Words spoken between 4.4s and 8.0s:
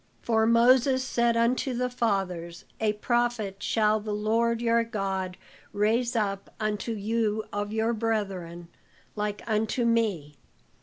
your God raise up unto you of your